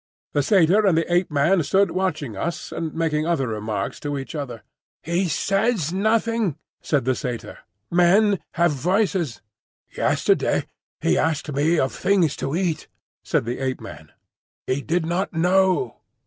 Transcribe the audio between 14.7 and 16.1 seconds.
did not know."